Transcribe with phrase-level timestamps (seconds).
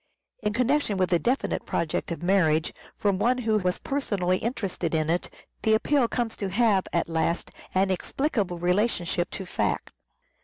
[0.41, 5.11] In connection with a definite project of marriage, from one who was personally interested in
[5.11, 5.29] it,
[5.61, 9.91] the appeal comes to have, at last, an explicable relationship to fact.